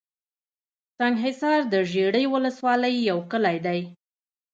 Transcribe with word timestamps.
سنګحصار 0.97 1.59
دژړۍ 1.73 2.25
ولسوالۍ 2.33 2.95
يٶ 3.07 3.15
کلى 3.31 3.55
دئ 3.65 3.81